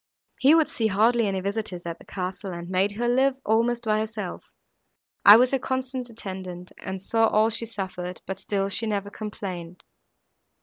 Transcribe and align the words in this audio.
He 0.39 0.55
would 0.55 0.67
see 0.67 0.87
hardly 0.87 1.27
any 1.27 1.41
visitors 1.41 1.85
at 1.85 1.99
the 1.99 2.05
castle, 2.05 2.51
and 2.51 2.67
made 2.71 2.93
her 2.93 3.07
live 3.07 3.35
almost 3.45 3.83
by 3.85 3.99
herself. 3.99 4.43
I 5.23 5.37
was 5.37 5.51
her 5.51 5.59
constant 5.59 6.09
attendant, 6.09 6.71
and 6.79 6.99
saw 6.99 7.27
all 7.27 7.51
she 7.51 7.67
suffered, 7.67 8.19
but 8.25 8.39
still 8.39 8.67
she 8.69 8.87
never 8.87 9.11
complained. 9.11 9.83